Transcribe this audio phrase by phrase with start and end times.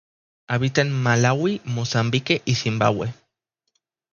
[0.47, 3.13] Habita en Malaui, Mozambique y Zimbabue.